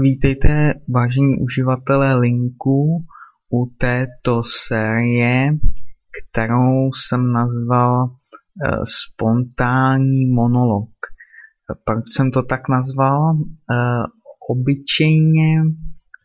[0.00, 3.04] Vítejte, vážení uživatelé linku,
[3.52, 5.48] u této série,
[6.18, 10.90] kterou jsem nazval uh, spontánní monolog.
[11.84, 13.34] Proč jsem to tak nazval?
[13.34, 13.46] Uh,
[14.50, 15.62] obyčejně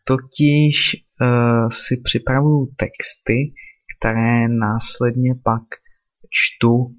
[0.04, 3.52] totiž uh, si připravuju texty,
[3.98, 5.62] které následně pak
[6.30, 6.94] čtu,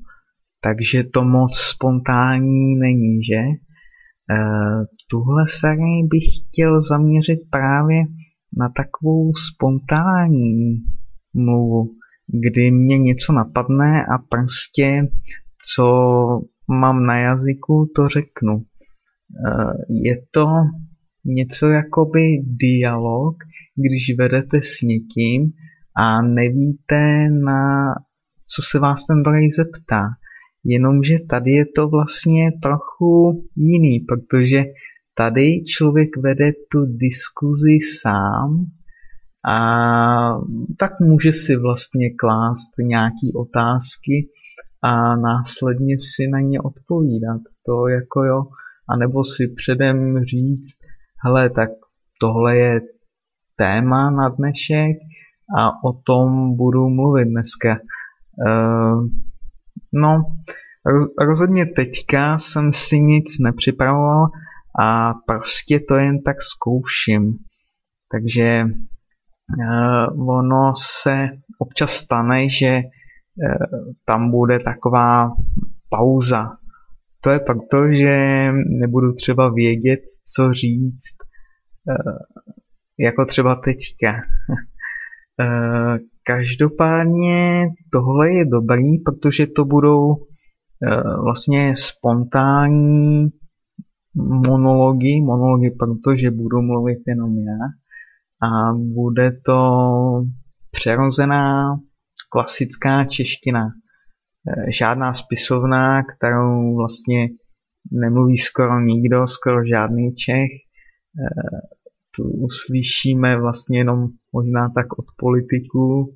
[0.62, 3.42] takže to moc spontánní není, že?
[4.32, 8.04] Eh, tuhle sérii bych chtěl zaměřit právě
[8.58, 10.84] na takovou spontánní
[11.34, 11.92] mluvu,
[12.28, 15.08] kdy mě něco napadne a prostě
[15.76, 15.88] co
[16.72, 18.64] mám na jazyku, to řeknu.
[19.48, 20.48] Eh, je to
[21.26, 23.36] něco jakoby dialog,
[23.76, 25.52] když vedete s někým
[25.98, 27.94] a nevíte, na
[28.46, 30.02] co se vás ten druhý zeptá.
[30.66, 34.64] Jenomže tady je to vlastně trochu jiný, protože
[35.18, 38.66] tady člověk vede tu diskuzi sám
[39.48, 39.58] a
[40.78, 44.30] tak může si vlastně klást nějaký otázky
[44.82, 47.42] a následně si na ně odpovídat.
[47.66, 48.44] To jako jo,
[48.90, 50.78] anebo si předem říct,
[51.26, 51.70] hele, tak
[52.22, 52.82] tohle je
[53.56, 54.98] téma na dnešek
[55.58, 57.78] a o tom budu mluvit dneska.
[58.48, 59.08] Uh,
[59.96, 60.24] No,
[61.20, 64.28] rozhodně teďka jsem si nic nepřipravoval
[64.80, 67.38] a prostě to jen tak zkouším.
[68.12, 71.30] Takže uh, ono se
[71.60, 75.30] občas stane, že uh, tam bude taková
[75.90, 76.44] pauza.
[77.22, 78.50] To je proto, že
[78.80, 80.02] nebudu třeba vědět,
[80.34, 81.18] co říct,
[81.90, 82.18] uh,
[83.00, 84.22] jako třeba teďka.
[86.28, 93.30] Každopádně tohle je dobrý, protože to budou eh, vlastně spontánní
[94.48, 97.60] monology, monology protože budu mluvit jenom já
[98.48, 99.60] a bude to
[100.72, 101.76] přerozená
[102.30, 103.68] klasická čeština.
[103.68, 107.28] Eh, žádná spisovná, kterou vlastně
[107.92, 110.52] nemluví skoro nikdo, skoro žádný Čech.
[112.20, 116.16] Eh, uslyšíme vlastně jenom možná tak od politiků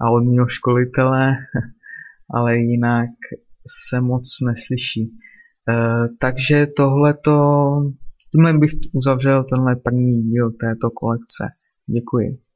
[0.00, 1.36] a od mého školitele,
[2.34, 3.10] ale jinak
[3.68, 5.02] se moc neslyší.
[5.02, 5.12] E,
[6.18, 7.32] takže tohleto,
[8.32, 11.44] tímhle bych uzavřel tenhle první díl této kolekce.
[11.86, 12.49] Děkuji.